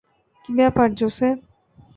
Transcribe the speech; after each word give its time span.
কি 0.43 0.51
ব্যাপার, 0.55 0.87
জোসেফ? 0.93 1.37